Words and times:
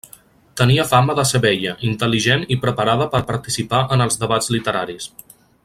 Tenia 0.59 0.85
fama 0.91 1.15
de 1.19 1.25
ser 1.31 1.41
bella, 1.43 1.73
intel·ligent 1.89 2.47
i 2.55 2.59
preparada 2.65 3.09
per 3.13 3.21
a 3.25 3.29
participar 3.29 3.83
en 3.97 4.05
els 4.07 4.19
debats 4.25 4.51
literaris. 4.57 5.11